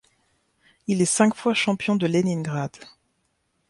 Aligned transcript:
Il 0.87 0.99
est 0.99 1.05
cinq 1.05 1.35
fois 1.35 1.53
champion 1.53 1.95
de 1.95 2.07
Léningrad. 2.07 2.75